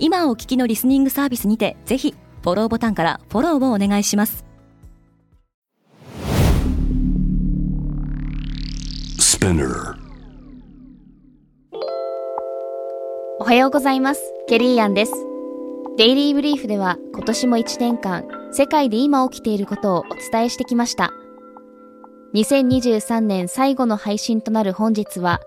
[0.00, 4.44] 今お聞きのリスニングサービスにてぜひフォローボタンからフォローをお願いします
[13.40, 14.34] おはようございます。
[14.46, 15.12] ケリーアンです。
[15.96, 21.12] デイリーブリーフでは今年も1年間、世界で今起きていることをお伝えしてきました。
[22.34, 25.40] 2023年最後の配信となる本日は、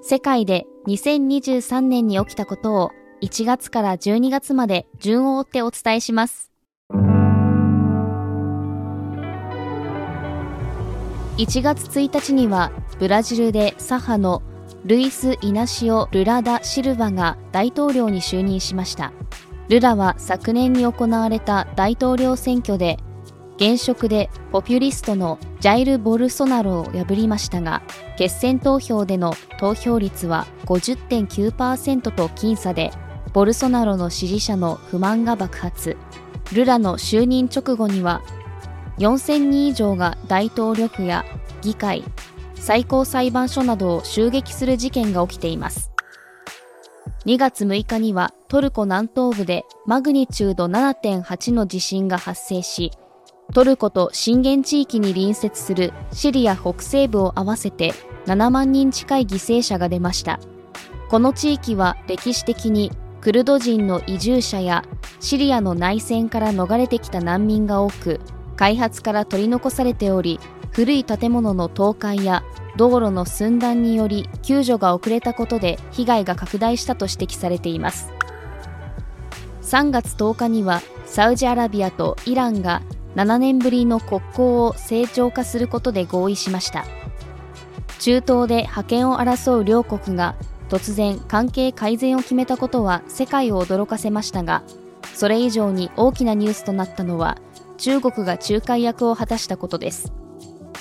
[0.00, 2.90] 世界で2023年に起きたことを
[3.20, 6.54] 1月から12月まで順を追ってお伝えします。
[11.36, 14.42] 1月1日にはブラジルで左派の
[14.84, 19.12] ルイス・イナシオ・ルラダ・シルバが大統領に就任しました
[19.68, 22.98] ルラは昨年に行われた大統領選挙で
[23.56, 27.82] 現職でポピュリストのジャイル・ボルソナロを破りましたが
[28.16, 32.92] 決選投票での投票率は50.9%と僅差で
[33.34, 35.96] ボルソナロの支持者の不満が爆発。
[36.52, 38.22] ルラの就任直後には
[38.98, 41.24] 4000人以上が大統領府や
[41.60, 42.04] 議会
[42.54, 45.90] 最高裁判所などを襲撃する事件が起きています。
[47.26, 52.92] 2月6日にはトルコ南東部でマグニチュード7.8の地震が発生し
[53.52, 57.94] トルコと震源地域に隣接するシリア北西部を合わせて
[58.26, 60.38] 7万人近い犠牲者が出ました。
[61.08, 62.92] この地域は歴史的に
[63.24, 64.84] クルド人の移住者や
[65.18, 68.20] シリアの内戦から逃れてきた難民が多く
[68.54, 70.38] 開発から取り残されており
[70.72, 72.44] 古い建物の倒壊や
[72.76, 78.12] 道路の寸断により救助が遅れたことで被害が拡大したと指摘されています。
[79.62, 82.82] 3月10日にはサウジアラビアとイランが
[83.16, 86.84] 7年ぶりの国交を正常化することで合意しました。
[88.00, 90.34] 中東で覇権を争う両国が
[90.74, 94.64] 突然関係改善を決めたことは世界を驚かせましたが
[95.14, 97.38] それ以上に大きなニュースとなったのは
[97.78, 100.12] 中国が仲介役を果たしたことです。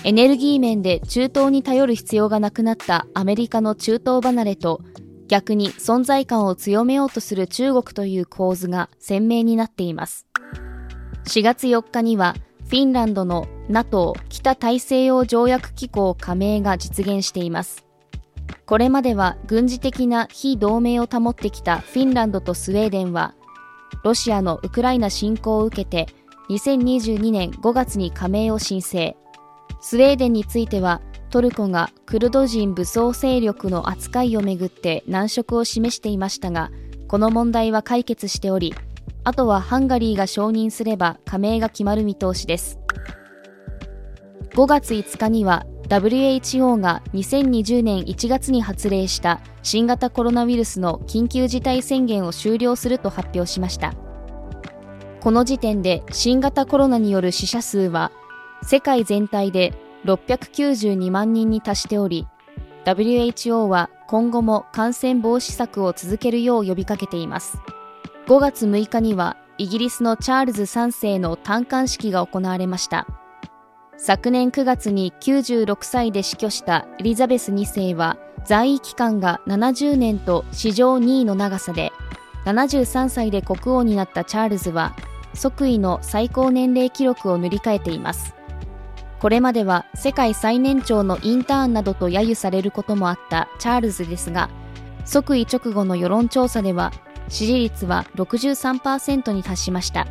[0.04, 4.82] エネルギー面で中東に頼る必要がなくなったアメリカの中東離れと
[5.28, 10.26] 逆に存在感を強めようとする中国という構図が鮮明になっています。
[11.26, 12.34] 4月4日には
[12.68, 17.86] フィンランドの NATO 北大西洋条約機構加盟が実現しています。
[18.66, 23.36] これまでは軍事的な非同盟を保ってきたフィンランドとスウェーデンは
[24.04, 26.08] ロシアのウクライナ侵攻を受けて
[26.50, 29.16] 2022年5月に加盟を申請。
[29.82, 36.72] スウェーデンについてはトルコがクルド人武装勢力の扱いをめぐって難色を示していましたが
[37.08, 38.74] この問題は解決しており
[39.24, 42.80] あとはハンガリーが承認すれば加盟が決まる見通しです。
[44.52, 53.94] 5月5日には WHO が2020年1月に発令した新型コロナウイルスの緊急事態宣言を終了すると発表しました。
[55.22, 58.12] この時点で新型コロナによる死者数は
[58.62, 59.74] 世界全体で
[60.06, 62.28] 692万人に達しており
[62.86, 67.58] WHO は今後も感染防止策を続けるよう呼びかけています。
[68.28, 73.08] 5月6日にはイギリスのチャールズ3世の誕冠式が行われました。
[73.98, 81.92] 昨年9月に96歳で死去したエリザベス2世は在位期間が70年と史上2位の長さで
[82.46, 84.96] 73歳で国王になったチャールズは
[85.34, 88.36] 即位の最高年齢記録を塗り替えています
[89.24, 94.50] これまでは世界最年長のインターンなどと揶揄されることもあったチャールズですが、
[95.06, 96.92] 即位直後の世論調査では
[97.30, 100.08] 支持率は63%に達しました。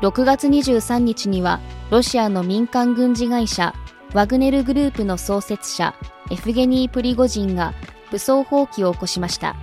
[0.00, 1.58] 6月23日には
[1.90, 3.74] ロシアの民間軍事会社
[4.14, 5.94] ワグネルグループの創設者
[6.30, 7.74] エフゲニー・プリゴジンが
[8.10, 9.56] 武装蜂起を起こしました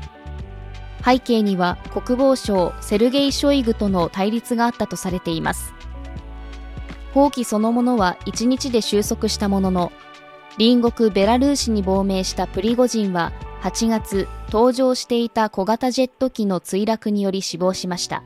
[1.04, 5.78] 背景には国防省セルゲイ・ショイグとの対立があったとされています
[7.18, 9.92] 放棄そのものは1日で収束したものの、
[10.60, 13.32] 隣国ベラルーシに亡命したプリゴジンは
[13.64, 18.22] 8月、搭乗していた小型ジェット機の墜落により死亡しました。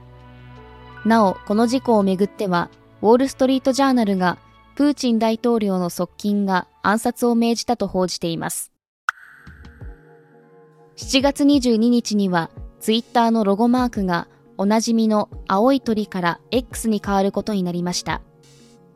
[1.06, 2.70] なお、この事故をめぐっては、
[3.02, 4.38] ウォール・ストリート・ジャーナルが、
[4.76, 8.72] プーチン大統領の側近が暗殺を命じたと報じています。
[10.98, 14.28] 7月22日には、ツイッターのロゴマークが
[14.58, 18.22] おなじみの青い鳥から X に変わることになりました。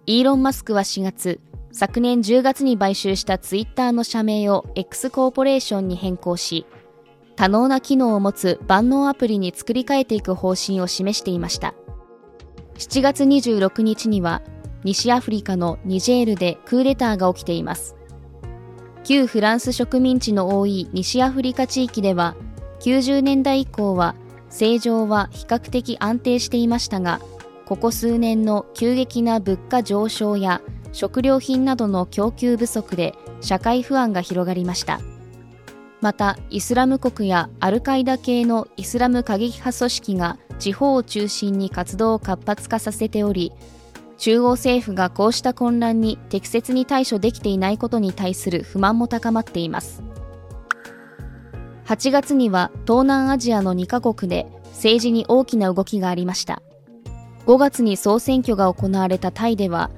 [0.05, 1.39] イーロン・マスクは4月、
[1.71, 6.67] 昨年10月に買収したツイッターの社名を X コーポレーションに変更し、
[7.35, 11.73] 多能な機能を持つ万能アプリに作り変えていく方針を示していました。
[12.77, 14.41] 7月26日には
[14.83, 17.95] 西アフリカのニジェールでクーデターが起きています。
[19.05, 22.35] 旧フランス植民地の多い西アフリカ地域では
[22.79, 24.15] 90年代以降は
[24.47, 27.21] 政情は比較的安定していましたが
[27.67, 30.59] ここ数年の急激な物価上昇や
[30.91, 34.99] 食料品などの供給不足で社会不安が広がりました
[36.05, 43.51] またイスラム国やアルカイダ系のイスラム過激派組織が地方を中心に活動を活発化させており
[44.19, 50.03] 中央政府がこうした混乱に適切に対処できていないことに対する不満も高まっています。
[51.87, 56.61] 8月には東南アジアの2カ国で政治に大きな動きがありました。
[57.47, 59.89] 5月に総選挙が行われたタイでは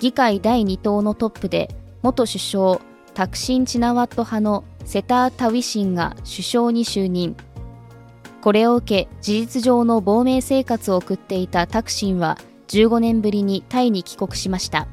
[0.00, 1.68] 議会第2党のトップで
[2.00, 7.36] 元首相タクシン・チナワット派のセター・タウィシンが首相に就任。
[8.40, 12.38] これを受け事実上の亡命生活を送っていたタクシンは
[12.68, 14.88] 15年ぶりにタイに帰国しました。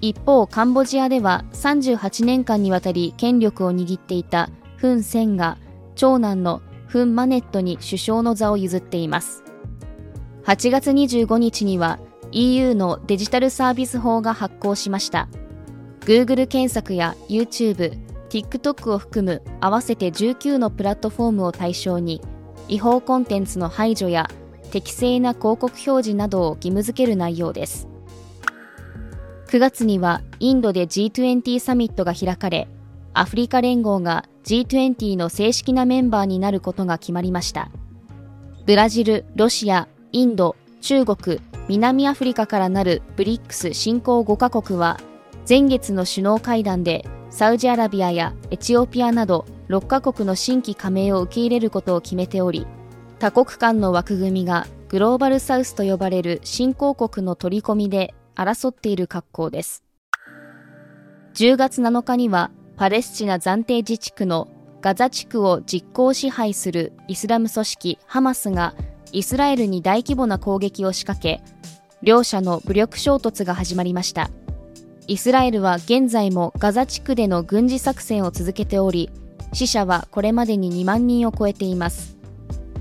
[0.00, 5.58] 一方カンボジアでは38年間にわたり権力を握っていたフン・センが
[5.94, 9.42] 長男のフン・マネットに首相の座を譲っています。
[10.44, 11.98] 8月25日には
[12.32, 15.28] EU のデジタルサービス法が発行しました。
[16.04, 17.98] Google 検索や YouTube、
[18.28, 22.20] TikTok を含む合わせて19のプラットフォームを対象に
[22.68, 24.28] 違法コンテンツの排除や
[24.70, 27.88] 適正な広告表示などを義務付ける内容です。
[29.48, 32.66] 9月にはインドで G20 サミットが開かれ
[33.12, 37.70] アフリカ連合が G20 の正式なメンバーになることが決まりました。
[38.66, 44.98] ブラジル、ロシア、インド、中国、南アフリカからなるブリックス新興5カ国は
[45.46, 52.66] 前月の首脳会談でサウジアラビアやエチオピアなど6カ国の新規加盟を受け入れることを決めており
[53.18, 59.82] 多国間の枠組みがグローバルサウスと呼ばれる新興国の取り込みで争っている格好です。
[61.34, 64.48] 10月7日にはパレスチナ暫定自治区の
[64.80, 68.74] ガザ地区を実効支配するイスラム組織ハマスが
[69.12, 71.42] イスラエルに大規模な攻撃を仕掛け、
[72.02, 74.30] 両者の武力衝突が始まりました。
[75.06, 79.10] イスラエルは現在もガザ地区での軍事作戦を続けており、
[79.52, 82.16] 死者はこれまでに2万人を超えています。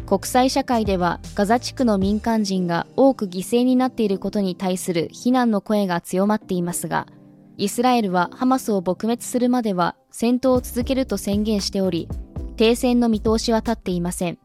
[0.05, 7.07] 国際社会ではガザ地区の民間人が多く犠牲になっていることに対する非難の声が強まっていますが、
[7.57, 12.07] イスラエルはハマスを撲滅するまでは戦闘を続けると宣言しており、
[12.55, 14.37] 停戦の見通しは立っていません。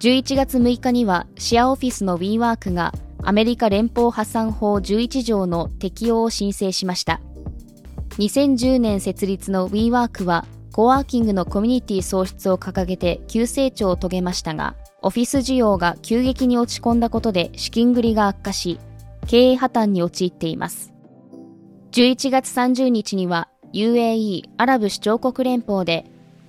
[0.00, 2.92] 11月6日にはシェアオフィスの WeWork が
[3.26, 7.20] アメリカ連邦破産法11条の適用を申請しました。
[8.18, 18.78] 2010年設立の WeWork はコワーキングのコミュニティ創出を掲げて急成長を遂げましたが、オフィス需要が急激に落ち込んだことで資金繰りが悪化し、
[19.26, 20.92] 経営破綻に陥っています。
[21.92, 26.04] 11月30日には UAE アラブ首長国連邦で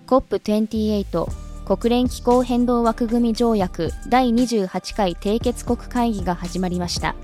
[0.07, 7.15] COP28 国連気候変動枠組み条約第28回締結国会議が始まりました。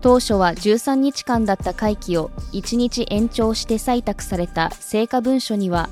[0.00, 5.90] 当初は13日間だった会期を1日延長して採択された成果文書には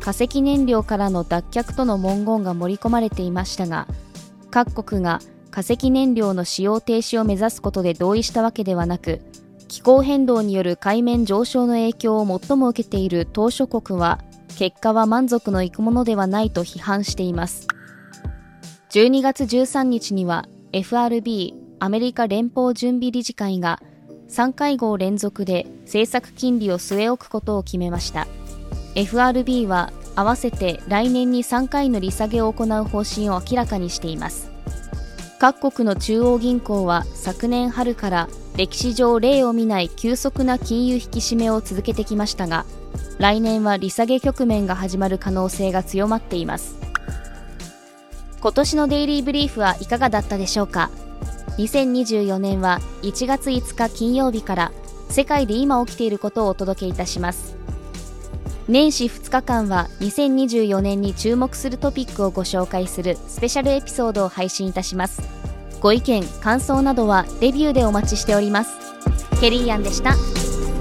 [0.00, 3.86] 化石燃料からの脱却との文言が盛り込まれていましたが
[4.50, 5.20] 各国が
[5.50, 9.22] 化石燃料の使用停止を目指すことで同意したわけではなく
[9.68, 14.20] 気候変動による海面上昇の影響を最も受けている島諸国は
[14.56, 17.66] 結果は満足のいくものではないと批判しています。
[18.90, 23.82] 12月13日には FRB アメリカ連邦準備理事会が
[24.28, 28.26] 3会合連続で政策金利を据え置くことを決めました。
[28.94, 34.50] FRB は合わせて来年に3回の利下げを行う方針を明らかにしています。
[35.40, 42.64] 各国の中央銀行は昨年春から歴史上例を見ない急速な金融引き締めを続けてきましたが
[43.18, 46.76] 来年は利下げ局面が始まる可能性が強まっています。
[48.40, 50.90] 今年のデイリーブリーフはいかがだったでしょうか
[51.56, 54.72] ？2024年は1月5日金曜日から
[55.08, 57.56] 世界で今起きていることをお届けいたします。
[58.66, 65.22] 年始2日間は2024年に注目するトピックをご紹介するスペシャルエピソードを配信いたします。
[65.80, 68.72] ご意見感想などはレビューでお待ちしております。
[69.40, 70.10] ケリーアンでした。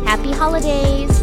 [0.05, 1.22] Happy Holidays!